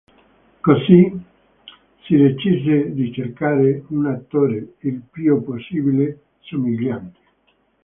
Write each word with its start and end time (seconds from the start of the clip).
Così 0.61 1.15
si 2.01 2.15
decise 2.15 2.91
di 2.91 3.13
cercare 3.13 3.83
un 3.89 4.07
attore 4.07 4.73
il 4.79 4.99
più 5.03 5.43
possibile 5.43 6.21
somigliante. 6.39 7.19